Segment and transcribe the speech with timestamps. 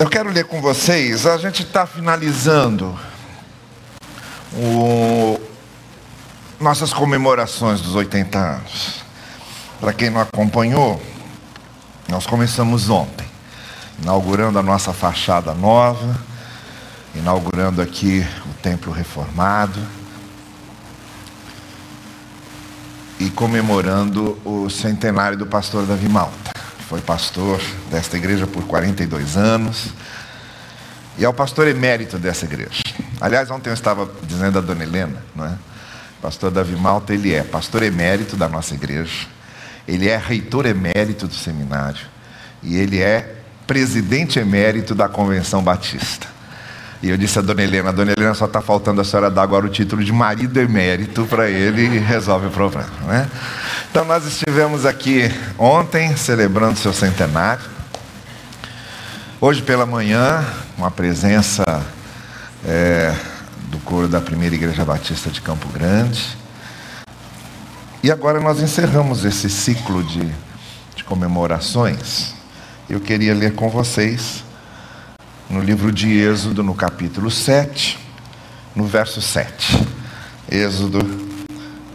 [0.00, 2.98] Eu quero ler com vocês, a gente está finalizando
[4.54, 5.38] o,
[6.58, 9.04] nossas comemorações dos 80 anos.
[9.78, 11.02] Para quem não acompanhou,
[12.08, 13.26] nós começamos ontem,
[14.00, 16.18] inaugurando a nossa fachada nova,
[17.14, 19.78] inaugurando aqui o templo reformado
[23.18, 26.50] e comemorando o centenário do pastor Davi Malta
[26.90, 29.90] foi pastor desta igreja por 42 anos
[31.16, 32.82] e é o pastor emérito dessa igreja.
[33.20, 35.56] Aliás, ontem eu estava dizendo a dona Helena, não é?
[36.20, 39.28] Pastor Davi Malta, ele é pastor emérito da nossa igreja,
[39.86, 42.04] ele é reitor emérito do seminário
[42.60, 43.36] e ele é
[43.68, 46.26] presidente emérito da Convenção Batista.
[47.02, 49.64] E eu disse a dona Helena, dona Helena só está faltando a senhora dar agora
[49.64, 52.90] o título de marido emérito para ele e resolve o problema.
[53.06, 53.30] Né?
[53.90, 57.64] Então nós estivemos aqui ontem celebrando seu centenário.
[59.40, 60.44] Hoje pela manhã,
[60.76, 61.64] com a presença
[62.66, 63.14] é,
[63.70, 66.36] do coro da primeira Igreja Batista de Campo Grande.
[68.02, 70.30] E agora nós encerramos esse ciclo de,
[70.94, 72.34] de comemorações.
[72.90, 74.44] Eu queria ler com vocês
[75.50, 77.98] no livro de Êxodo, no capítulo 7,
[78.74, 79.84] no verso 7.
[80.48, 81.00] Êxodo,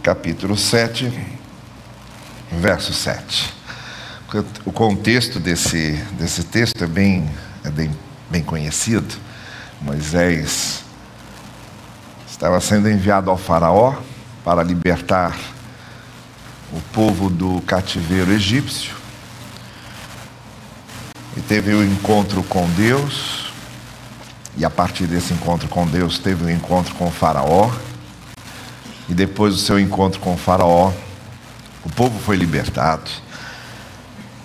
[0.02, 1.10] capítulo 7,
[2.52, 3.54] verso 7.
[4.66, 7.30] O contexto desse, desse texto é bem,
[7.64, 7.90] é bem,
[8.30, 9.14] bem conhecido.
[9.80, 10.84] Moisés
[12.30, 13.94] estava sendo enviado ao Faraó
[14.44, 15.34] para libertar
[16.70, 18.94] o povo do cativeiro egípcio.
[21.34, 23.45] E teve o um encontro com Deus,
[24.56, 27.70] e a partir desse encontro com Deus, teve um encontro com o Faraó.
[29.08, 30.92] E depois do seu encontro com o Faraó,
[31.84, 33.10] o povo foi libertado.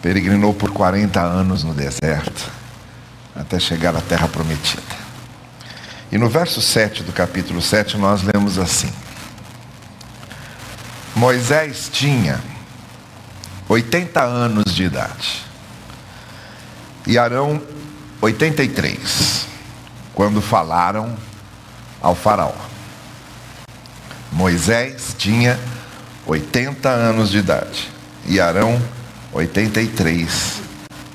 [0.01, 2.51] Peregrinou por 40 anos no deserto,
[3.35, 5.01] até chegar à terra prometida.
[6.11, 8.91] E no verso 7 do capítulo 7, nós lemos assim:
[11.15, 12.41] Moisés tinha
[13.69, 15.45] 80 anos de idade,
[17.07, 17.61] e Arão
[18.21, 19.50] 83
[20.13, 21.15] quando falaram
[22.01, 22.53] ao Faraó.
[24.31, 25.59] Moisés tinha
[26.25, 27.89] 80 anos de idade
[28.25, 28.81] e Arão
[29.33, 30.61] 83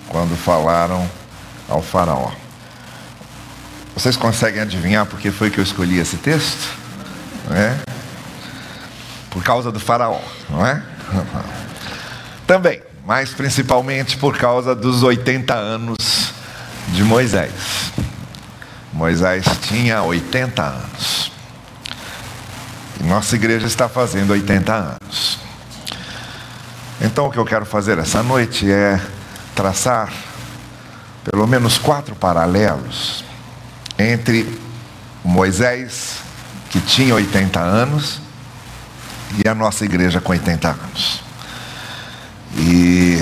[0.08, 1.08] quando falaram
[1.68, 2.30] ao Faraó.
[3.94, 6.76] Vocês conseguem adivinhar por que foi que eu escolhi esse texto?
[7.50, 7.76] É?
[9.30, 10.20] Por causa do Faraó,
[10.50, 10.82] não é?
[12.46, 16.32] Também, mas principalmente por causa dos 80 anos
[16.88, 17.52] de Moisés.
[18.96, 21.30] Moisés tinha 80 anos.
[22.98, 25.38] E nossa igreja está fazendo 80 anos.
[26.98, 28.98] Então o que eu quero fazer essa noite é
[29.54, 30.10] traçar
[31.30, 33.22] pelo menos quatro paralelos
[33.98, 34.58] entre
[35.22, 36.20] Moisés,
[36.70, 38.18] que tinha 80 anos,
[39.44, 41.22] e a nossa igreja com 80 anos.
[42.56, 43.18] E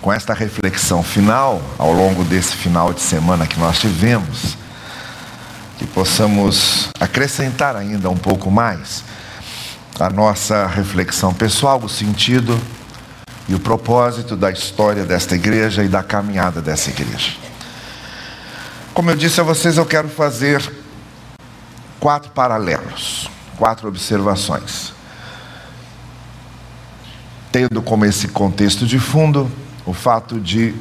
[0.00, 4.61] com esta reflexão final, ao longo desse final de semana que nós tivemos,
[5.82, 9.02] que possamos acrescentar ainda um pouco mais
[9.98, 12.58] a nossa reflexão pessoal, o sentido
[13.48, 17.32] e o propósito da história desta igreja e da caminhada dessa igreja.
[18.94, 20.62] Como eu disse a vocês, eu quero fazer
[21.98, 24.92] quatro paralelos, quatro observações.
[27.50, 29.50] Tendo como esse contexto de fundo
[29.84, 30.74] o fato de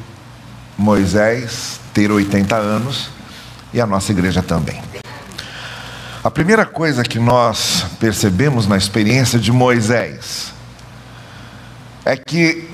[0.77, 3.20] Moisés ter 80 anos
[3.73, 4.81] e a nossa igreja também.
[6.23, 10.53] A primeira coisa que nós percebemos na experiência de Moisés
[12.05, 12.69] é que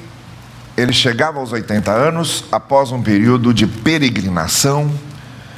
[0.76, 4.92] ele chegava aos 80 anos após um período de peregrinação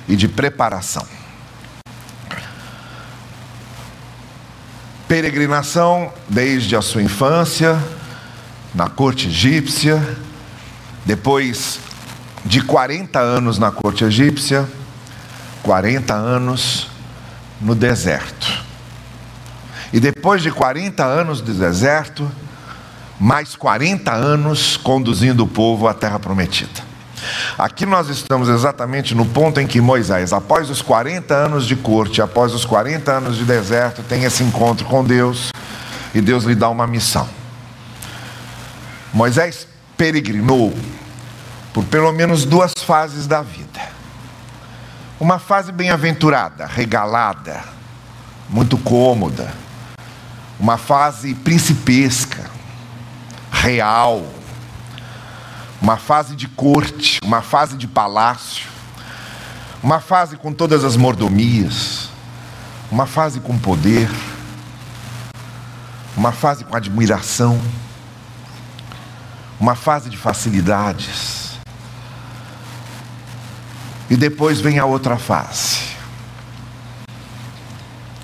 [0.08, 1.06] e de preparação.
[5.08, 7.78] Peregrinação desde a sua infância,
[8.74, 10.02] na corte egípcia,
[11.04, 11.80] depois
[12.46, 14.70] de 40 anos na corte egípcia,
[15.64, 16.88] 40 anos
[17.60, 18.64] no deserto.
[19.92, 22.30] E depois de 40 anos de deserto,
[23.20, 26.90] mais 40 anos conduzindo o povo à terra prometida.
[27.58, 32.22] Aqui nós estamos exatamente no ponto em que Moisés, após os 40 anos de corte,
[32.22, 35.52] após os 40 anos de deserto, tem esse encontro com Deus
[36.14, 37.28] e Deus lhe dá uma missão.
[39.14, 39.68] Moisés
[39.98, 40.74] peregrinou
[41.74, 43.99] por pelo menos duas fases da vida.
[45.20, 47.62] Uma fase bem-aventurada, regalada,
[48.50, 49.54] muito cômoda.
[50.58, 52.50] Uma fase principesca,
[53.52, 54.26] real.
[55.82, 58.70] Uma fase de corte, uma fase de palácio,
[59.84, 62.10] uma fase com todas as mordomias,
[62.90, 64.10] uma fase com poder,
[66.16, 67.60] uma fase com admiração,
[69.60, 71.49] uma fase de facilidades.
[74.10, 75.80] E depois vem a outra fase,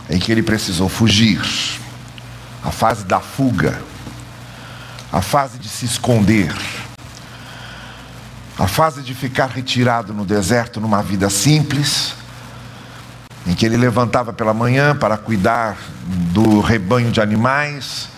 [0.09, 1.39] em que ele precisou fugir.
[2.63, 3.79] A fase da fuga,
[5.11, 6.51] a fase de se esconder,
[8.57, 12.15] a fase de ficar retirado no deserto numa vida simples,
[13.45, 15.77] em que ele levantava pela manhã para cuidar
[16.33, 18.09] do rebanho de animais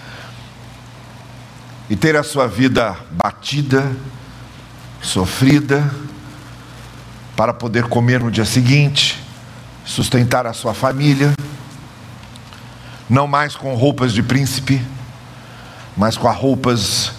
[1.90, 3.92] e ter a sua vida batida,
[5.02, 5.92] sofrida,
[7.38, 9.24] para poder comer no dia seguinte,
[9.86, 11.36] sustentar a sua família,
[13.08, 14.84] não mais com roupas de príncipe,
[15.96, 17.12] mas com as roupas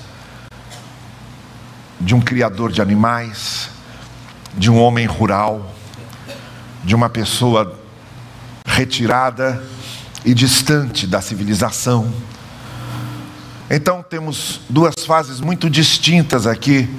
[2.01, 3.71] de um criador de animais,
[4.57, 5.73] de um homem rural,
[6.83, 7.79] de uma pessoa
[8.67, 9.63] retirada
[10.25, 12.13] e distante da civilização.
[13.71, 16.91] Então temos duas fases muito distintas aqui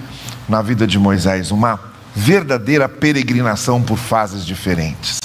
[0.48, 1.89] na vida de Moisés, uma
[2.20, 5.20] verdadeira peregrinação por fases diferentes.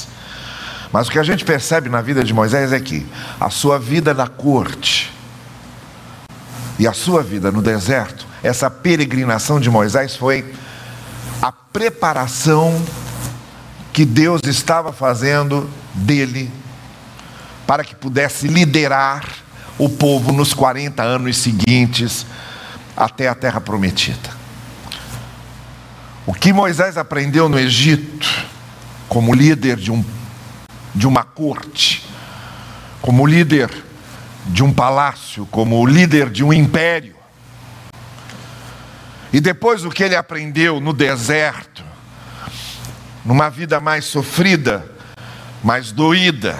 [0.92, 3.04] Mas o que a gente percebe na vida de Moisés é que
[3.40, 5.12] a sua vida na corte
[6.78, 10.54] e a sua vida no deserto essa peregrinação de Moisés foi
[11.42, 12.80] a preparação
[13.92, 16.50] que Deus estava fazendo dele
[17.66, 19.24] para que pudesse liderar
[19.78, 22.24] o povo nos 40 anos seguintes
[22.96, 24.33] até a terra prometida.
[26.26, 28.46] O que Moisés aprendeu no Egito,
[29.08, 30.02] como líder de, um,
[30.94, 32.08] de uma corte,
[33.02, 33.70] como líder
[34.46, 37.14] de um palácio, como líder de um império,
[39.34, 41.84] e depois o que ele aprendeu no deserto,
[43.22, 44.90] numa vida mais sofrida,
[45.62, 46.56] mais doída,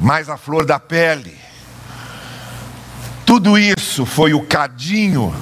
[0.00, 1.36] mais à flor da pele.
[3.24, 5.32] Tudo isso foi o cadinho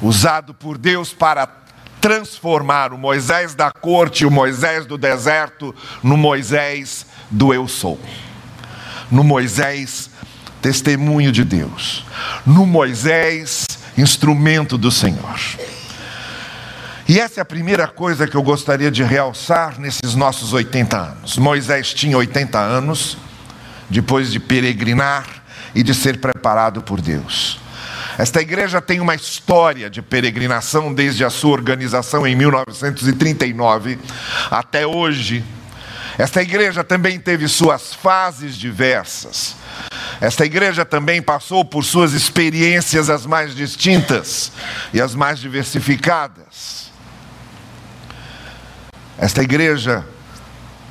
[0.00, 1.48] usado por Deus para
[2.00, 8.00] transformar o Moisés da corte, o Moisés do deserto, no Moisés do eu sou.
[9.10, 10.10] No Moisés
[10.62, 12.04] testemunho de Deus.
[12.46, 13.66] No Moisés
[13.96, 15.38] instrumento do Senhor.
[17.08, 21.38] E essa é a primeira coisa que eu gostaria de realçar nesses nossos 80 anos.
[21.38, 23.16] Moisés tinha 80 anos,
[23.88, 25.26] depois de peregrinar
[25.74, 27.58] e de ser preparado por Deus.
[28.18, 33.96] Esta igreja tem uma história de peregrinação desde a sua organização em 1939
[34.50, 35.44] até hoje.
[36.18, 39.54] Esta igreja também teve suas fases diversas.
[40.20, 44.50] Esta igreja também passou por suas experiências as mais distintas
[44.92, 46.90] e as mais diversificadas.
[49.16, 50.04] Esta igreja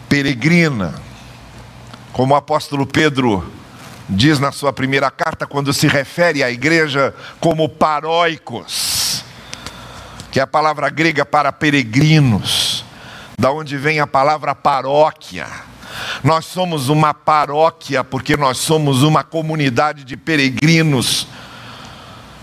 [0.07, 0.95] peregrina,
[2.13, 3.56] como o apóstolo Pedro
[4.09, 9.23] diz na sua primeira carta, quando se refere à igreja como paróicos,
[10.31, 12.85] que é a palavra grega para peregrinos,
[13.37, 15.47] da onde vem a palavra paróquia
[16.23, 21.27] nós somos uma paróquia porque nós somos uma comunidade de peregrinos.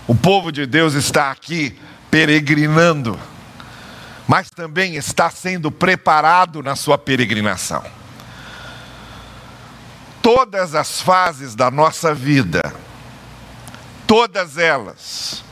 [0.07, 1.77] O povo de Deus está aqui
[2.09, 3.19] peregrinando,
[4.27, 7.83] mas também está sendo preparado na sua peregrinação.
[10.25, 12.73] Todas as fases da nossa vida,
[14.07, 15.43] todas elas,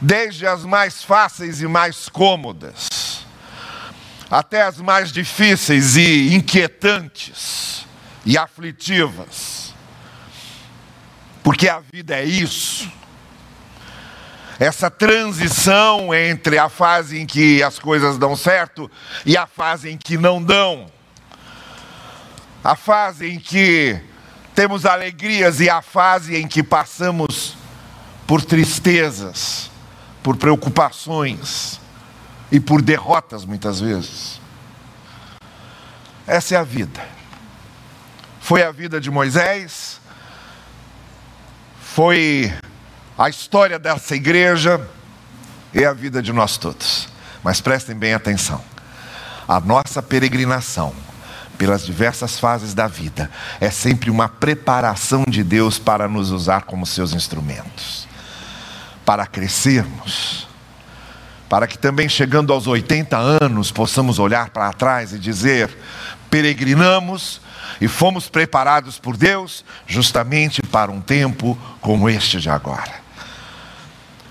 [0.00, 3.24] desde as mais fáceis e mais cômodas,
[4.28, 7.86] até as mais difíceis e inquietantes
[8.26, 9.72] e aflitivas.
[11.44, 12.90] Porque a vida é isso.
[14.58, 18.90] Essa transição entre a fase em que as coisas dão certo
[19.24, 20.90] e a fase em que não dão.
[22.62, 24.00] A fase em que
[24.54, 27.56] temos alegrias e a fase em que passamos
[28.26, 29.70] por tristezas,
[30.22, 31.80] por preocupações
[32.52, 34.40] e por derrotas muitas vezes.
[36.26, 37.00] Essa é a vida.
[38.40, 40.00] Foi a vida de Moisés,
[41.80, 42.52] foi
[43.16, 44.80] a história dessa igreja
[45.72, 47.08] e a vida de nós todos.
[47.42, 48.62] Mas prestem bem atenção:
[49.48, 50.94] a nossa peregrinação
[51.60, 53.30] pelas diversas fases da vida.
[53.60, 58.08] É sempre uma preparação de Deus para nos usar como seus instrumentos,
[59.04, 60.48] para crescermos.
[61.50, 65.76] Para que também chegando aos 80 anos possamos olhar para trás e dizer:
[66.30, 67.42] peregrinamos
[67.78, 73.09] e fomos preparados por Deus justamente para um tempo como este de agora.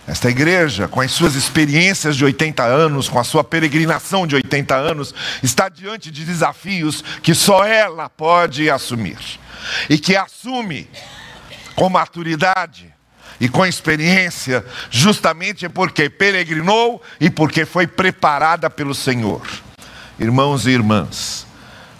[0.09, 4.75] Esta igreja, com as suas experiências de 80 anos, com a sua peregrinação de 80
[4.75, 5.13] anos,
[5.43, 9.19] está diante de desafios que só ela pode assumir.
[9.87, 10.89] E que assume
[11.75, 12.91] com maturidade
[13.39, 19.47] e com experiência, justamente porque peregrinou e porque foi preparada pelo Senhor.
[20.19, 21.45] Irmãos e irmãs,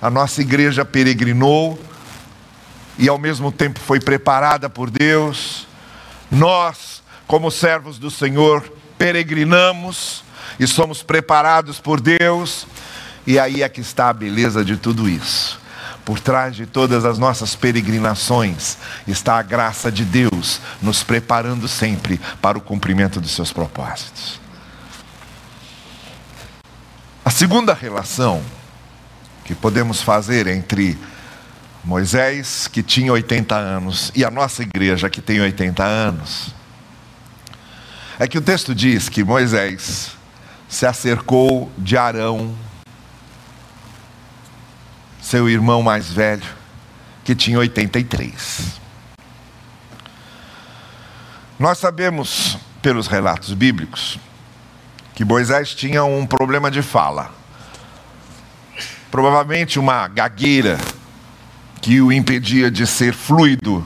[0.01, 1.79] a nossa igreja peregrinou
[2.97, 5.67] e ao mesmo tempo foi preparada por Deus.
[6.31, 6.98] Nós
[7.29, 10.23] como servos do Senhor, peregrinamos
[10.59, 12.65] e somos preparados por Deus,
[13.27, 15.59] e aí é que está a beleza de tudo isso.
[16.03, 22.19] Por trás de todas as nossas peregrinações está a graça de Deus nos preparando sempre
[22.41, 24.41] para o cumprimento dos seus propósitos.
[27.23, 28.41] A segunda relação
[29.45, 30.97] que podemos fazer entre
[31.83, 36.57] Moisés, que tinha 80 anos, e a nossa igreja, que tem 80 anos,
[38.19, 40.11] é que o texto diz que Moisés
[40.67, 42.53] se acercou de Arão,
[45.21, 46.45] seu irmão mais velho,
[47.23, 48.77] que tinha 83.
[51.57, 54.19] Nós sabemos, pelos relatos bíblicos,
[55.15, 57.31] que Moisés tinha um problema de fala.
[59.09, 60.77] Provavelmente uma gagueira
[61.81, 63.85] que o impedia de ser fluido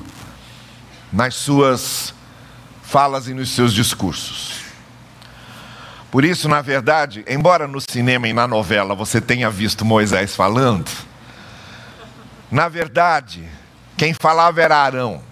[1.12, 2.14] nas suas
[2.94, 4.60] falas e nos seus discursos.
[6.12, 10.92] Por isso, na verdade, embora no cinema e na novela você tenha visto Moisés falando,
[12.52, 13.50] na verdade,
[13.98, 15.24] quem falava era Arão.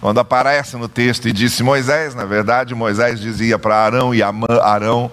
[0.00, 5.12] Quando aparece no texto e disse Moisés, na verdade, Moisés dizia para Arão e Arão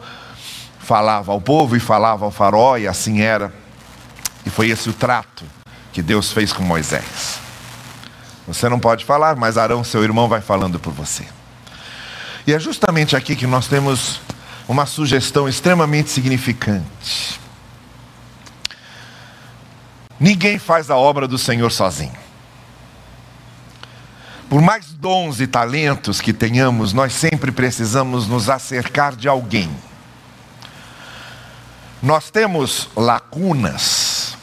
[0.79, 3.53] falava ao povo e falava ao faraó, e assim era.
[4.43, 5.45] E foi esse o trato
[5.93, 7.39] que Deus fez com Moisés.
[8.47, 11.36] Você não pode falar, mas Arão, seu irmão, vai falando por você.
[12.47, 14.21] E é justamente aqui que nós temos
[14.69, 17.41] uma sugestão extremamente significante.
[20.17, 22.15] Ninguém faz a obra do Senhor sozinho.
[24.49, 29.69] Por mais dons e talentos que tenhamos, nós sempre precisamos nos acercar de alguém.
[32.01, 34.37] Nós temos lacunas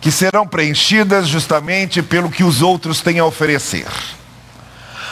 [0.00, 3.88] que serão preenchidas justamente pelo que os outros têm a oferecer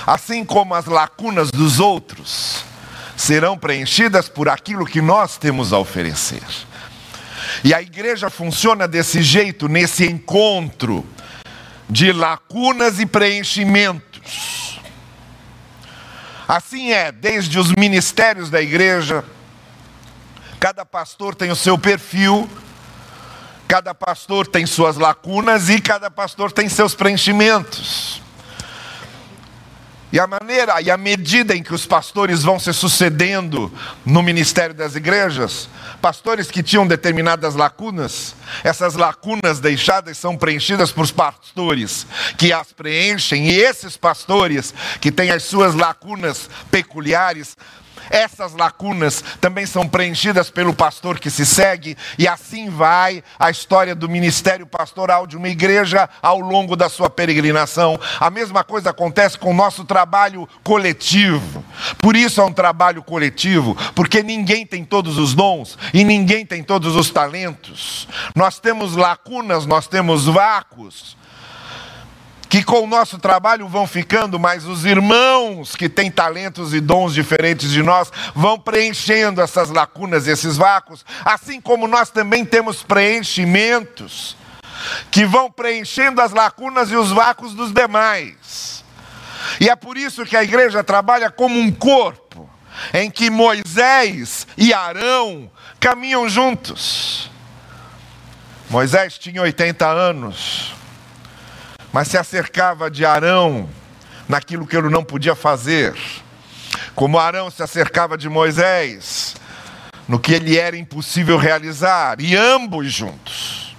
[0.06, 2.64] assim como as lacunas dos outros
[3.16, 6.42] serão preenchidas por aquilo que nós temos a oferecer.
[7.62, 11.06] E a igreja funciona desse jeito, nesse encontro
[11.88, 14.80] de lacunas e preenchimentos.
[16.46, 19.25] Assim é, desde os ministérios da igreja,
[20.61, 22.49] cada pastor tem o seu perfil,
[23.66, 28.23] cada pastor tem suas lacunas e cada pastor tem seus preenchimentos.
[30.14, 33.68] E a maneira e a medida em que os pastores vão se sucedendo
[34.06, 35.68] no ministério das igrejas,
[36.00, 42.06] pastores que tinham determinadas lacunas, essas lacunas deixadas são preenchidas por pastores
[42.38, 47.56] que as preenchem, e esses pastores que têm as suas lacunas peculiares
[48.10, 53.94] essas lacunas também são preenchidas pelo pastor que se segue, e assim vai a história
[53.94, 57.98] do ministério pastoral de uma igreja ao longo da sua peregrinação.
[58.20, 61.64] A mesma coisa acontece com o nosso trabalho coletivo.
[61.98, 66.62] Por isso é um trabalho coletivo, porque ninguém tem todos os dons e ninguém tem
[66.62, 68.08] todos os talentos.
[68.34, 71.16] Nós temos lacunas, nós temos vácuos
[72.54, 77.12] que com o nosso trabalho vão ficando, mas os irmãos que têm talentos e dons
[77.12, 84.37] diferentes de nós vão preenchendo essas lacunas, esses vácuos, assim como nós também temos preenchimentos
[85.11, 88.84] que vão preenchendo as lacunas e os vácuos dos demais.
[89.58, 92.49] E é por isso que a igreja trabalha como um corpo,
[92.92, 97.28] em que Moisés e Arão caminham juntos.
[98.70, 100.73] Moisés tinha 80 anos,
[101.94, 103.70] mas se acercava de Arão
[104.28, 105.94] naquilo que ele não podia fazer,
[106.92, 109.36] como Arão se acercava de Moisés
[110.08, 113.76] no que ele era impossível realizar, e ambos juntos.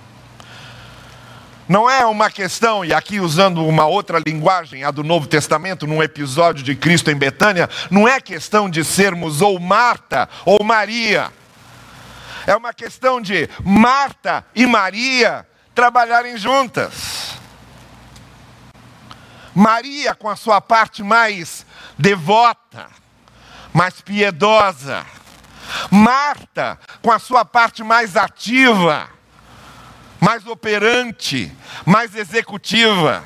[1.67, 6.01] Não é uma questão, e aqui usando uma outra linguagem, a do Novo Testamento, num
[6.01, 11.33] episódio de Cristo em Betânia, não é questão de sermos ou Marta ou Maria.
[12.47, 15.45] É uma questão de Marta e Maria
[15.75, 17.34] trabalharem juntas.
[19.55, 21.65] Maria, com a sua parte mais
[21.97, 22.87] devota,
[23.73, 25.05] mais piedosa.
[25.89, 29.09] Marta, com a sua parte mais ativa,
[30.19, 31.51] mais operante,
[31.85, 33.23] mais executiva.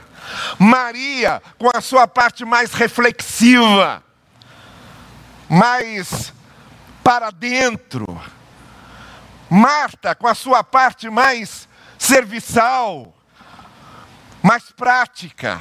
[0.59, 4.03] Maria, com a sua parte mais reflexiva.
[5.49, 6.31] mais
[7.03, 8.05] para dentro.
[9.49, 11.67] Marta, com a sua parte mais
[11.97, 13.11] serviçal,
[14.43, 15.59] mais prática,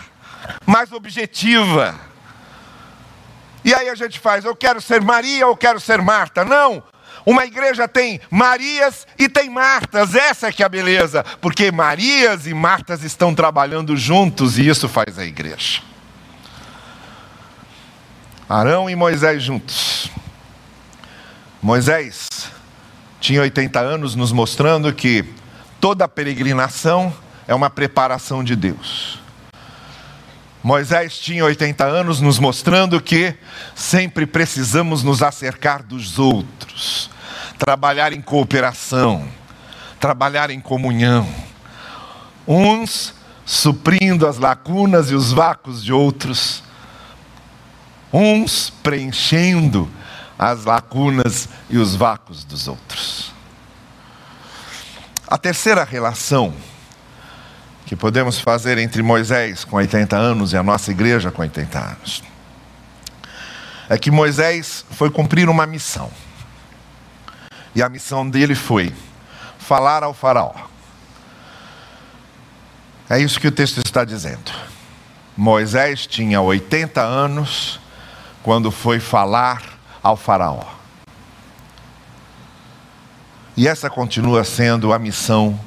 [0.67, 1.95] mais objetiva.
[3.65, 6.45] E aí a gente faz, eu quero ser Maria ou quero ser Marta?
[6.45, 6.83] Não.
[7.27, 12.47] Uma igreja tem Marias e tem Martas, essa é que é a beleza, porque Marias
[12.47, 15.83] e Martas estão trabalhando juntos e isso faz a igreja.
[18.49, 20.11] Arão e Moisés juntos.
[21.61, 22.51] Moisés
[23.21, 25.25] tinha 80 anos, nos mostrando que
[25.79, 27.13] toda peregrinação
[27.47, 29.21] é uma preparação de Deus.
[30.69, 33.35] Moisés tinha 80 anos, nos mostrando que
[33.75, 37.09] sempre precisamos nos acercar dos outros,
[37.59, 39.27] trabalhar em cooperação,
[39.99, 41.27] trabalhar em comunhão,
[42.47, 43.15] uns
[43.47, 46.63] suprindo as lacunas e os vácuos de outros,
[48.13, 49.91] uns preenchendo
[50.39, 53.33] as lacunas e os vácuos dos outros.
[55.27, 56.53] A terceira relação
[57.89, 62.23] que podemos fazer entre Moisés com 80 anos e a nossa igreja com 80 anos
[63.89, 66.11] é que Moisés foi cumprir uma missão.
[67.75, 68.93] E a missão dele foi
[69.59, 70.53] falar ao Faraó.
[73.09, 74.53] É isso que o texto está dizendo.
[75.35, 77.81] Moisés tinha 80 anos
[78.43, 79.63] quando foi falar
[80.03, 80.63] ao Faraó.
[83.57, 85.59] E essa continua sendo a missão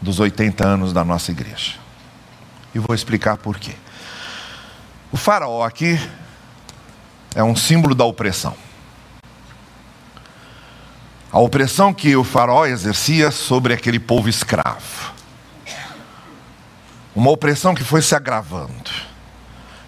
[0.00, 1.74] dos 80 anos da nossa igreja.
[2.74, 3.74] E vou explicar por quê.
[5.10, 5.98] O Faraó aqui
[7.34, 8.56] é um símbolo da opressão.
[11.32, 15.12] A opressão que o Faraó exercia sobre aquele povo escravo.
[17.14, 18.90] Uma opressão que foi se agravando,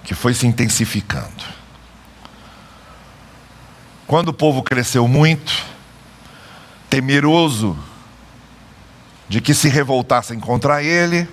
[0.05, 1.45] que foi se intensificando.
[4.07, 5.65] Quando o povo cresceu muito,
[6.89, 7.77] temeroso
[9.29, 11.29] de que se revoltassem contra ele,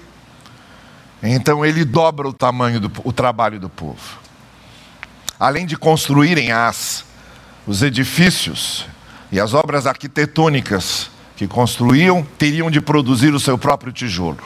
[1.24, 4.20] então ele dobra o tamanho do o trabalho do povo.
[5.40, 7.06] Além de construírem as
[7.68, 8.86] os edifícios
[9.32, 14.40] e as obras arquitetônicas que construíam, teriam de produzir o seu próprio tijolo.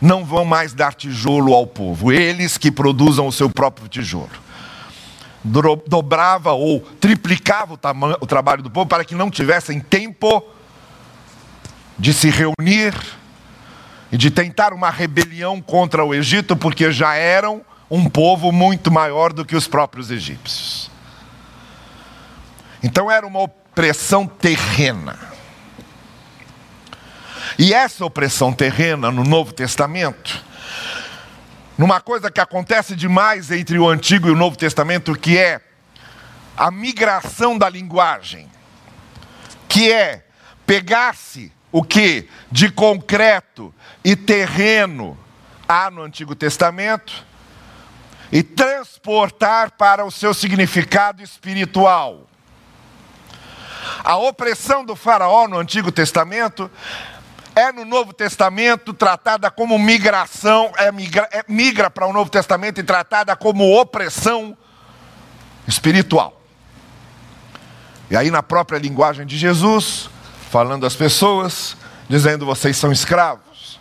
[0.00, 4.30] Não vão mais dar tijolo ao povo, eles que produzam o seu próprio tijolo
[5.44, 7.78] dobrava ou triplicava o,
[8.20, 10.42] o trabalho do povo para que não tivessem tempo
[11.98, 12.94] de se reunir
[14.10, 19.32] e de tentar uma rebelião contra o Egito, porque já eram um povo muito maior
[19.32, 20.90] do que os próprios egípcios.
[22.82, 25.18] Então era uma opressão terrena.
[27.58, 30.52] E essa opressão terrena no Novo Testamento
[31.76, 35.60] numa coisa que acontece demais entre o Antigo e o Novo Testamento, que é
[36.56, 38.48] a migração da linguagem,
[39.68, 40.24] que é
[40.66, 45.18] pegar-se o que de concreto e terreno
[45.66, 47.24] há no Antigo Testamento
[48.30, 52.28] e transportar para o seu significado espiritual.
[54.04, 56.70] A opressão do Faraó no Antigo Testamento
[57.54, 62.80] é no Novo Testamento tratada como migração, é migra, é, migra para o Novo Testamento
[62.80, 64.56] e tratada como opressão
[65.66, 66.40] espiritual.
[68.10, 70.10] E aí, na própria linguagem de Jesus,
[70.52, 71.74] falando às pessoas,
[72.10, 73.80] dizendo: vocês são escravos,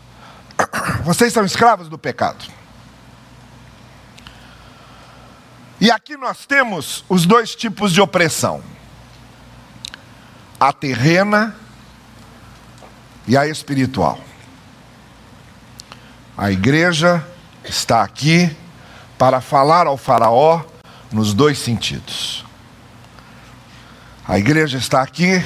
[1.03, 2.45] vocês são escravos do pecado.
[5.81, 8.63] E aqui nós temos os dois tipos de opressão:
[10.57, 11.53] a terrena
[13.27, 14.17] e a espiritual.
[16.37, 17.27] A igreja
[17.65, 18.49] está aqui
[19.17, 20.63] para falar ao Faraó
[21.11, 22.45] nos dois sentidos.
[24.25, 25.43] A igreja está aqui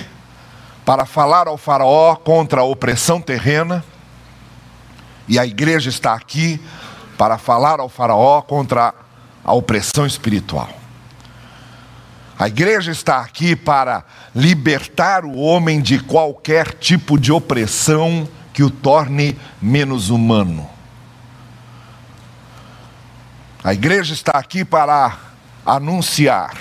[0.86, 3.84] para falar ao Faraó contra a opressão terrena,
[5.28, 6.62] e a igreja está aqui
[7.18, 8.94] para falar ao Faraó contra
[9.44, 10.70] a opressão espiritual.
[12.38, 14.04] A igreja está aqui para
[14.36, 20.70] libertar o homem de qualquer tipo de opressão que o torne menos humano.
[23.64, 25.18] A igreja está aqui para
[25.66, 26.56] anunciar,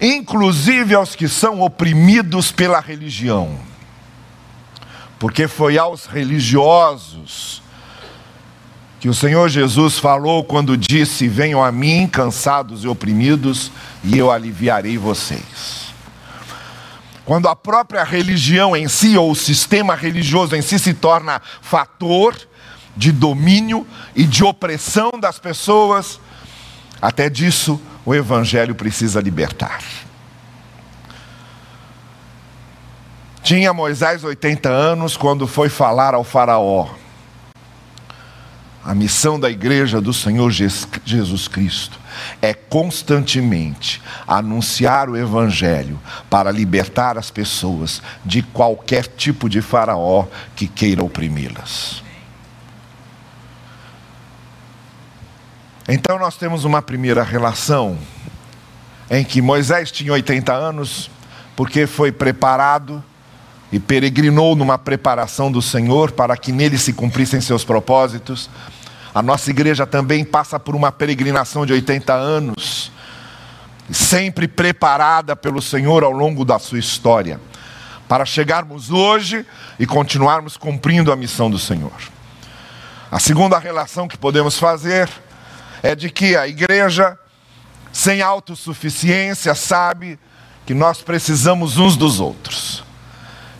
[0.00, 3.58] inclusive aos que são oprimidos pela religião,
[5.18, 7.62] porque foi aos religiosos
[9.04, 13.70] que o Senhor Jesus falou quando disse: Venham a mim, cansados e oprimidos,
[14.02, 15.92] e eu aliviarei vocês.
[17.22, 22.34] Quando a própria religião em si, ou o sistema religioso em si, se torna fator
[22.96, 26.18] de domínio e de opressão das pessoas,
[27.00, 29.82] até disso o Evangelho precisa libertar.
[33.42, 36.88] Tinha Moisés 80 anos quando foi falar ao Faraó.
[38.84, 41.98] A missão da igreja do Senhor Jesus Cristo
[42.42, 50.68] é constantemente anunciar o Evangelho para libertar as pessoas de qualquer tipo de Faraó que
[50.68, 52.03] queira oprimi-las.
[55.86, 57.98] Então nós temos uma primeira relação
[59.10, 61.10] em que Moisés tinha 80 anos,
[61.54, 63.04] porque foi preparado
[63.70, 68.48] e peregrinou numa preparação do Senhor para que nele se cumprissem seus propósitos.
[69.14, 72.90] A nossa igreja também passa por uma peregrinação de 80 anos,
[73.90, 77.38] sempre preparada pelo Senhor ao longo da sua história,
[78.08, 79.44] para chegarmos hoje
[79.78, 81.92] e continuarmos cumprindo a missão do Senhor.
[83.10, 85.10] A segunda relação que podemos fazer
[85.84, 87.18] é de que a igreja,
[87.92, 90.18] sem autossuficiência, sabe
[90.64, 92.82] que nós precisamos uns dos outros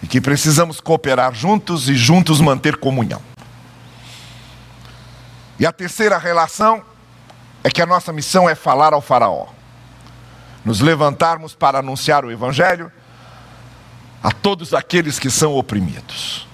[0.03, 3.21] e que precisamos cooperar juntos e juntos manter comunhão.
[5.59, 6.83] E a terceira relação
[7.63, 9.49] é que a nossa missão é falar ao Faraó,
[10.65, 12.91] nos levantarmos para anunciar o Evangelho
[14.23, 16.49] a todos aqueles que são oprimidos,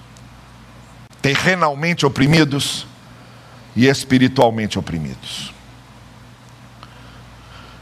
[1.21, 2.85] terrenalmente oprimidos
[3.73, 5.60] e espiritualmente oprimidos.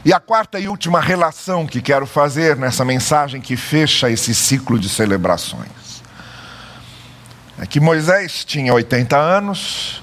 [0.02, 4.78] E a quarta e última relação que quero fazer nessa mensagem que fecha esse ciclo
[4.78, 6.02] de celebrações.
[7.58, 10.02] É que Moisés tinha 80 anos,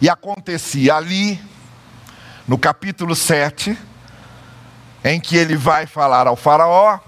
[0.00, 1.40] e acontecia ali,
[2.46, 3.78] no capítulo 7,
[5.04, 6.98] em que ele vai falar ao Faraó,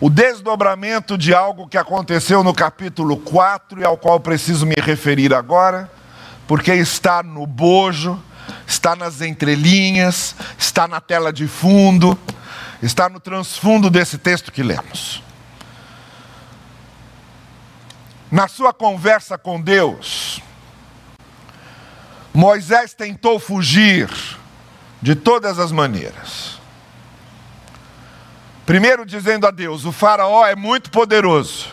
[0.00, 5.32] o desdobramento de algo que aconteceu no capítulo 4 e ao qual preciso me referir
[5.32, 5.90] agora,
[6.46, 8.20] porque está no bojo,
[8.84, 12.18] está nas entrelinhas, está na tela de fundo,
[12.82, 15.22] está no transfundo desse texto que lemos.
[18.30, 20.38] Na sua conversa com Deus,
[22.34, 24.10] Moisés tentou fugir
[25.00, 26.60] de todas as maneiras.
[28.66, 31.68] Primeiro, dizendo a Deus: o Faraó é muito poderoso.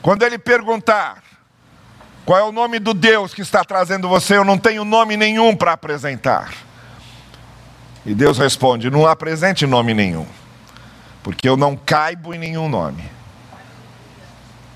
[0.00, 1.22] Quando ele perguntar
[2.24, 5.56] qual é o nome do Deus que está trazendo você, eu não tenho nome nenhum
[5.56, 6.52] para apresentar.
[8.06, 10.26] E Deus responde: não apresente nome nenhum,
[11.22, 13.04] porque eu não caibo em nenhum nome.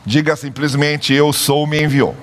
[0.04, 2.16] Diga simplesmente: Eu sou, me enviou.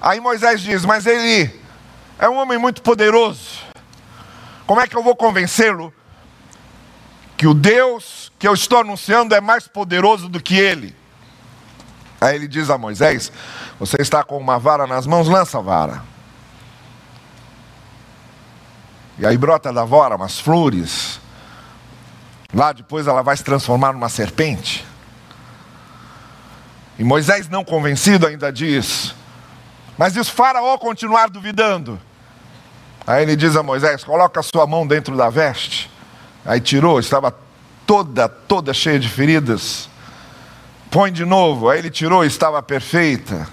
[0.00, 1.50] Aí Moisés diz: Mas ele
[2.18, 3.64] é um homem muito poderoso.
[4.66, 5.92] Como é que eu vou convencê-lo
[7.36, 10.94] que o Deus que eu estou anunciando é mais poderoso do que ele?
[12.26, 13.30] Aí ele diz a Moisés:
[13.78, 16.02] Você está com uma vara nas mãos, lança a vara.
[19.18, 21.20] E aí brota da vara umas flores.
[22.52, 24.86] Lá depois ela vai se transformar numa serpente.
[26.98, 29.14] E Moisés, não convencido, ainda diz:
[29.96, 31.98] mas os faraó continuar duvidando?
[33.06, 35.90] Aí ele diz a Moisés: coloca a sua mão dentro da veste.
[36.44, 37.34] Aí tirou, estava
[37.86, 39.88] toda, toda cheia de feridas.
[40.96, 41.68] Põe de novo.
[41.68, 43.46] Aí ele tirou, estava perfeita.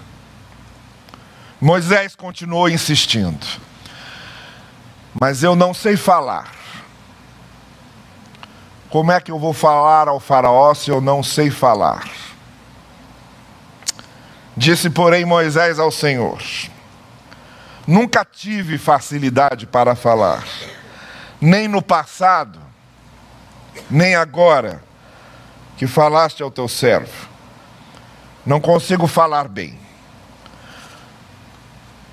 [1.60, 3.46] Moisés continuou insistindo.
[5.20, 6.50] Mas eu não sei falar.
[8.88, 12.08] Como é que eu vou falar ao Faraó se eu não sei falar?
[14.56, 16.42] Disse, porém, Moisés ao Senhor:
[17.86, 20.42] Nunca tive facilidade para falar,
[21.38, 22.58] nem no passado,
[23.90, 24.82] nem agora
[25.76, 27.33] que falaste ao teu servo.
[28.44, 29.78] Não consigo falar bem.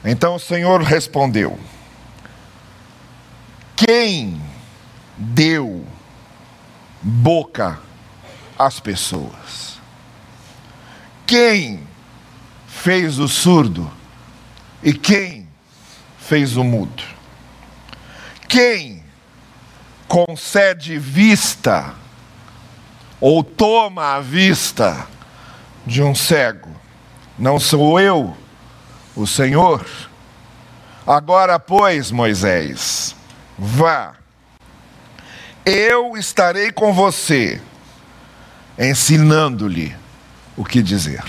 [0.04, 1.60] Então o Senhor respondeu:
[3.76, 4.42] Quem
[5.18, 5.86] deu
[7.02, 7.80] boca
[8.58, 9.80] às pessoas?
[11.28, 11.88] Quem
[12.68, 13.92] fez o surdo
[14.82, 15.48] e quem
[16.18, 17.04] fez o mudo?
[18.48, 19.04] Quem
[20.08, 21.94] concede vista
[23.20, 25.08] ou toma a vista
[25.86, 26.70] de um cego?
[27.38, 28.36] Não sou eu,
[29.16, 29.86] o Senhor?
[31.06, 33.16] Agora, pois, Moisés,
[33.58, 34.14] vá,
[35.66, 37.62] eu estarei com você,
[38.78, 39.96] ensinando-lhe
[40.56, 41.24] o que dizer.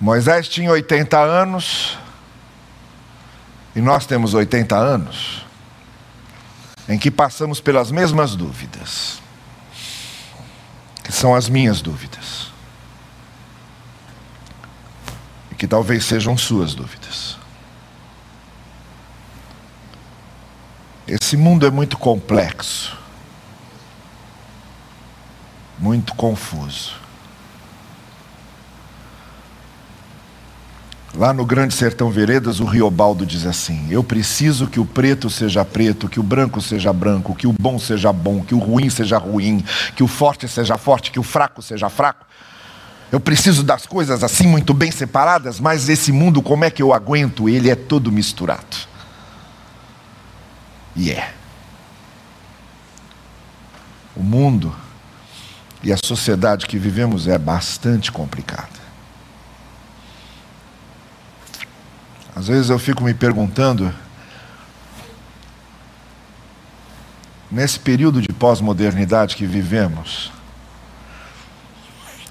[0.00, 1.98] Moisés tinha 80 anos
[3.76, 5.44] e nós temos 80 anos
[6.88, 9.19] em que passamos pelas mesmas dúvidas,
[11.10, 12.52] que são as minhas dúvidas,
[15.50, 17.36] e que talvez sejam suas dúvidas.
[21.08, 22.96] Esse mundo é muito complexo,
[25.80, 26.94] muito confuso.
[31.20, 35.62] Lá no Grande Sertão Veredas, o Riobaldo diz assim: Eu preciso que o preto seja
[35.66, 39.18] preto, que o branco seja branco, que o bom seja bom, que o ruim seja
[39.18, 39.62] ruim,
[39.94, 42.24] que o forte seja forte, que o fraco seja fraco.
[43.12, 46.90] Eu preciso das coisas assim muito bem separadas, mas esse mundo, como é que eu
[46.90, 47.50] aguento?
[47.50, 48.78] Ele é todo misturado.
[50.96, 51.34] E é.
[54.16, 54.74] O mundo
[55.82, 58.79] e a sociedade que vivemos é bastante complicada.
[62.40, 63.94] Às vezes eu fico me perguntando,
[67.50, 70.32] nesse período de pós-modernidade que vivemos,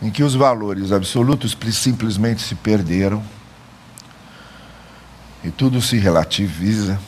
[0.02, 3.24] em que os valores absolutos simplesmente se perderam
[5.44, 7.00] e tudo se relativiza,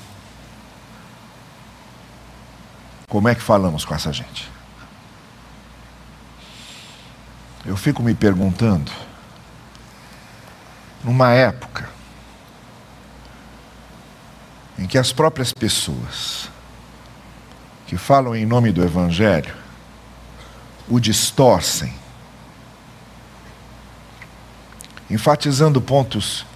[3.09, 4.47] como é que falamos com essa gente?
[7.65, 8.91] Eu fico me perguntando,
[11.03, 11.90] numa época
[14.81, 16.49] em que as próprias pessoas
[17.85, 19.53] que falam em nome do Evangelho
[20.89, 21.93] o distorcem,
[25.07, 26.47] enfatizando pontos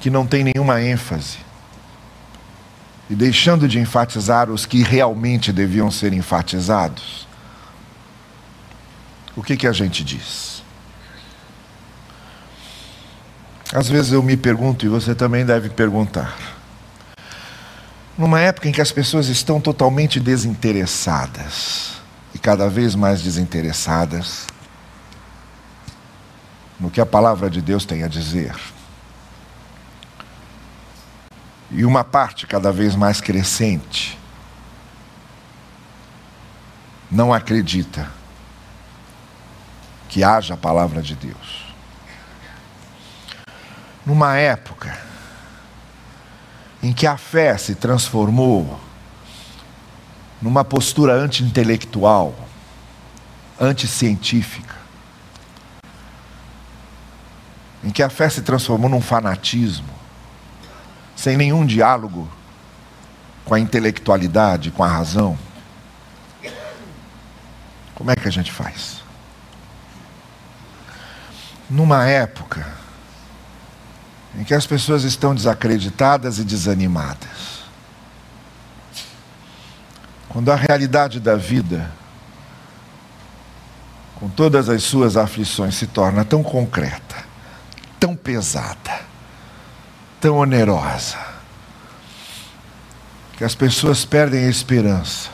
[0.00, 1.38] que não têm nenhuma ênfase
[3.10, 7.28] e deixando de enfatizar os que realmente deviam ser enfatizados.
[9.36, 10.62] O que, que a gente diz?
[13.74, 16.51] Às vezes eu me pergunto, e você também deve perguntar
[18.16, 21.94] numa época em que as pessoas estão totalmente desinteressadas
[22.34, 24.46] e cada vez mais desinteressadas
[26.78, 28.54] no que a palavra de Deus tem a dizer.
[31.70, 34.18] E uma parte cada vez mais crescente
[37.10, 38.10] não acredita
[40.08, 41.72] que haja a palavra de Deus.
[44.04, 45.11] Numa época
[46.82, 48.80] em que a fé se transformou
[50.40, 52.34] numa postura anti-intelectual,
[53.60, 54.74] anti-científica,
[57.84, 59.88] em que a fé se transformou num fanatismo,
[61.14, 62.28] sem nenhum diálogo
[63.44, 65.38] com a intelectualidade, com a razão.
[67.94, 69.00] Como é que a gente faz?
[71.70, 72.81] Numa época
[74.34, 77.62] em que as pessoas estão desacreditadas e desanimadas.
[80.28, 81.90] Quando a realidade da vida,
[84.14, 87.24] com todas as suas aflições, se torna tão concreta,
[88.00, 89.00] tão pesada,
[90.20, 91.18] tão onerosa,
[93.36, 95.28] que as pessoas perdem a esperança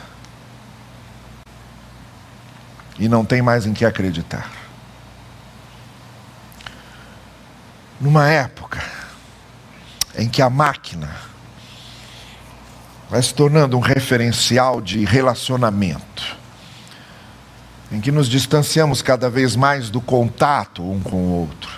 [2.97, 4.58] e não têm mais em que acreditar.
[7.99, 8.81] Numa época
[10.17, 11.09] em que a máquina
[13.09, 16.37] vai se tornando um referencial de relacionamento,
[17.91, 21.71] em que nos distanciamos cada vez mais do contato um com o outro,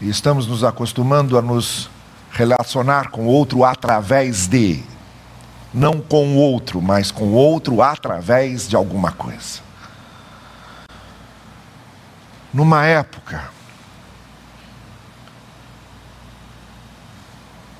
[0.00, 1.88] e estamos nos acostumando a nos
[2.32, 4.82] relacionar com o outro através de,
[5.72, 9.60] não com o outro, mas com o outro através de alguma coisa.
[12.52, 13.59] Numa época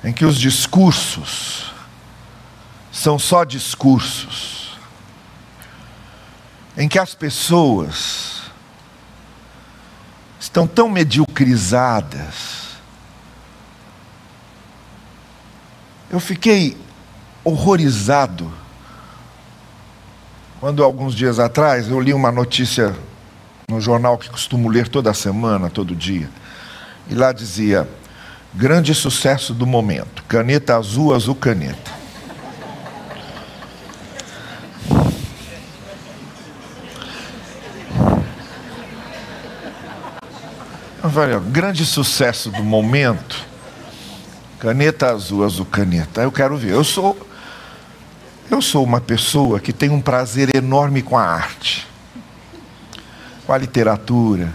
[0.03, 1.71] em que os discursos
[2.91, 4.77] são só discursos,
[6.75, 8.41] em que as pessoas
[10.39, 12.61] estão tão mediocrizadas.
[16.09, 16.77] Eu fiquei
[17.43, 18.51] horrorizado
[20.59, 22.95] quando, alguns dias atrás, eu li uma notícia
[23.67, 26.29] no jornal que costumo ler toda semana, todo dia,
[27.09, 27.89] e lá dizia:
[28.53, 30.23] Grande sucesso do momento.
[30.27, 32.01] Caneta azul, azul caneta.
[41.51, 43.45] grande sucesso do momento.
[44.59, 46.21] Caneta azul, azul caneta.
[46.21, 46.71] Eu quero ver.
[46.71, 47.17] Eu sou
[48.49, 51.87] eu sou uma pessoa que tem um prazer enorme com a arte.
[53.45, 54.51] Com a literatura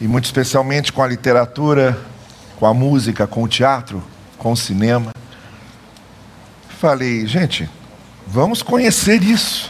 [0.00, 2.11] e muito especialmente com a literatura
[2.62, 4.00] com a música, com o teatro,
[4.38, 5.12] com o cinema.
[6.78, 7.68] Falei, gente,
[8.24, 9.68] vamos conhecer isso.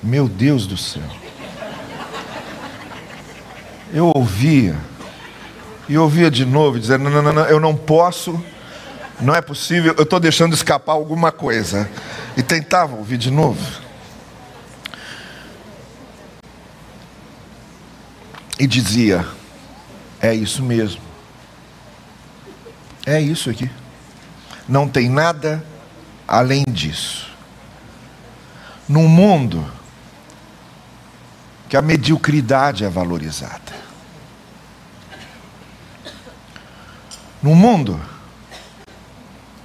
[0.00, 1.02] Meu Deus do céu.
[3.92, 4.76] Eu ouvia,
[5.88, 8.40] e ouvia de novo, dizendo: não, não, não, eu não posso,
[9.20, 11.90] Não é possível, eu estou deixando escapar alguma coisa.
[12.36, 13.87] E tentava ouvir de novo.
[18.58, 19.26] E dizia:
[20.20, 21.02] É isso mesmo.
[23.06, 23.70] É isso aqui.
[24.68, 25.64] Não tem nada
[26.26, 27.28] além disso.
[28.88, 29.64] Num mundo
[31.68, 33.76] que a mediocridade é valorizada.
[37.42, 38.00] Num mundo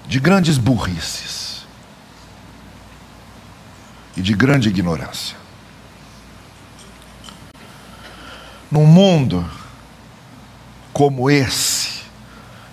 [0.06, 1.66] de grandes burrices
[4.16, 5.43] e de grande ignorância.
[8.74, 9.48] Num mundo
[10.92, 12.02] como esse,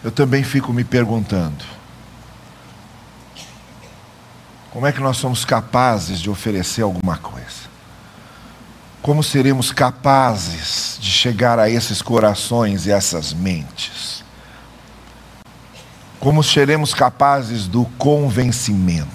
[0.03, 1.63] eu também fico me perguntando:
[4.71, 7.69] como é que nós somos capazes de oferecer alguma coisa?
[9.03, 14.25] Como seremos capazes de chegar a esses corações e essas mentes?
[16.19, 19.11] Como seremos capazes do convencimento?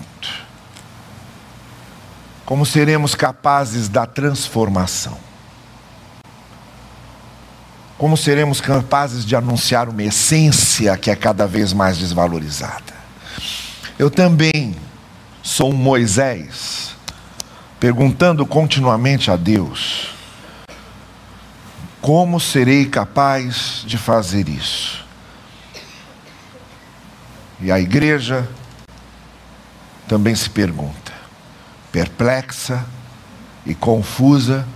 [2.45, 5.17] Como seremos capazes da transformação?
[7.97, 12.93] Como seremos capazes de anunciar uma essência que é cada vez mais desvalorizada?
[13.97, 14.75] Eu também
[15.41, 16.93] sou um Moisés,
[17.79, 20.13] perguntando continuamente a Deus:
[22.01, 25.05] como serei capaz de fazer isso?
[27.62, 28.45] E a igreja
[30.05, 31.13] também se pergunta,
[31.93, 32.86] perplexa
[33.65, 34.67] e confusa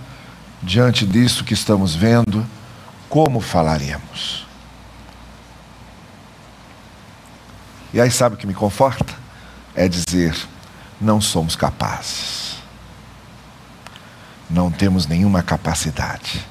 [0.62, 2.46] diante disso que estamos vendo,
[3.10, 4.46] como falaremos?
[7.92, 9.12] E aí, sabe o que me conforta?
[9.74, 10.34] É dizer:
[10.98, 12.56] não somos capazes,
[14.48, 16.42] não temos nenhuma capacidade.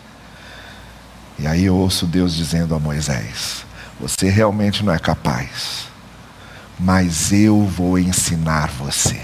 [1.39, 3.65] E aí eu ouço Deus dizendo a Moisés:
[3.99, 5.89] Você realmente não é capaz
[6.79, 9.21] mas eu vou ensinar você.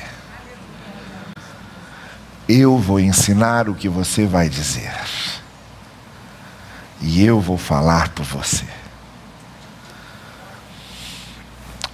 [2.47, 4.93] Eu vou ensinar o que você vai dizer.
[7.07, 8.65] E eu vou falar por você.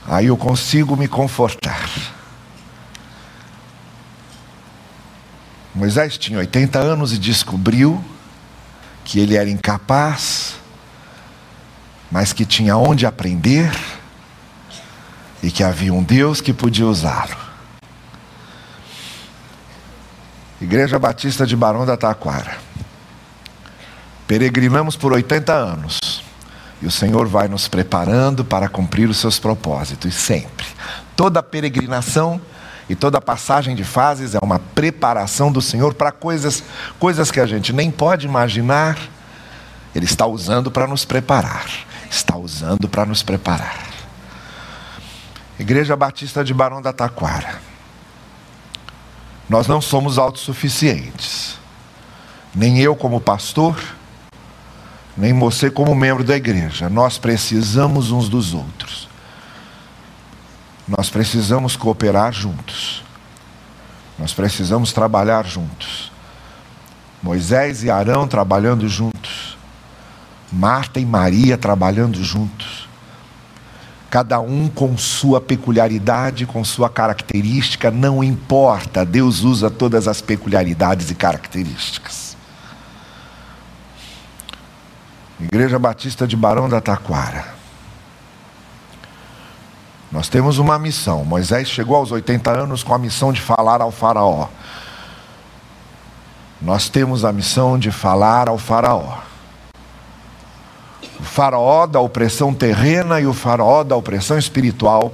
[0.08, 1.89] Aí eu consigo me confortar.
[5.76, 8.02] Moisés tinha 80 anos e descobriu
[9.04, 10.56] que ele era incapaz,
[12.10, 13.69] mas que tinha onde aprender
[15.43, 17.36] e que havia um Deus que podia usá-lo.
[20.62, 22.70] Igreja Batista de Barão da Taquara.
[24.32, 26.24] Peregrinamos por 80 anos.
[26.82, 30.65] E o Senhor vai nos preparando para cumprir os seus propósitos, sempre.
[31.17, 32.39] Toda peregrinação
[32.88, 36.63] e toda passagem de fases é uma preparação do Senhor para coisas,
[36.98, 38.98] coisas que a gente nem pode imaginar.
[39.94, 41.65] Ele está usando para nos preparar.
[42.10, 43.86] Está usando para nos preparar.
[45.60, 47.60] Igreja Batista de Barão da Taquara.
[49.50, 51.60] Nós não somos autossuficientes.
[52.56, 53.76] Nem eu, como pastor,
[55.17, 56.89] nem você, como membro da igreja.
[56.89, 59.08] Nós precisamos uns dos outros.
[60.88, 63.04] Nós precisamos cooperar juntos.
[64.17, 66.12] Nós precisamos trabalhar juntos.
[67.21, 69.58] Moisés e Arão trabalhando juntos.
[70.52, 72.82] Marta e Maria trabalhando juntos
[74.12, 81.10] cada um com sua peculiaridade, com sua característica, não importa, Deus usa todas as peculiaridades
[81.10, 82.20] e características.
[85.41, 87.56] Igreja Batista de Barão da Taquara.
[90.12, 91.25] Nós temos uma missão.
[91.25, 94.47] Moisés chegou aos 80 anos com a missão de falar ao Faraó.
[96.62, 99.32] Nós temos a missão de falar ao Faraó
[101.21, 105.13] o faraó da opressão terrena e o faraó da opressão espiritual,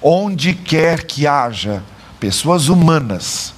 [0.00, 1.82] onde quer que haja
[2.20, 3.52] pessoas humanas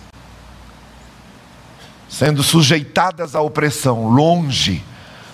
[2.08, 4.82] sendo sujeitadas à opressão, longe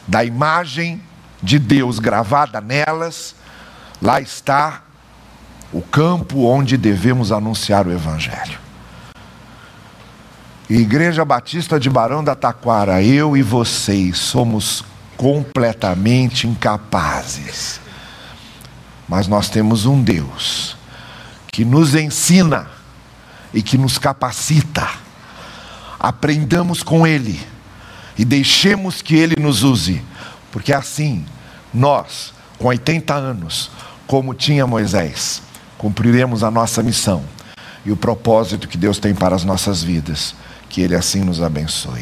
[0.06, 1.00] da imagem
[1.42, 3.34] de Deus gravada nelas,
[4.00, 4.82] lá está
[5.72, 8.58] o campo onde devemos anunciar o Evangelho.
[10.68, 14.84] Igreja Batista de Barão da Taquara, eu e vocês somos
[15.16, 17.80] completamente incapazes.
[19.08, 20.76] Mas nós temos um Deus
[21.52, 22.66] que nos ensina
[23.52, 24.88] e que nos capacita.
[26.00, 27.51] Aprendamos com Ele
[28.18, 30.02] e deixemos que Ele nos use,
[30.50, 31.24] porque assim
[31.72, 33.70] nós, com 80 anos,
[34.06, 35.42] como tinha Moisés,
[35.78, 37.24] cumpriremos a nossa missão
[37.84, 40.34] e o propósito que Deus tem para as nossas vidas.
[40.68, 42.00] Que Ele assim nos abençoe.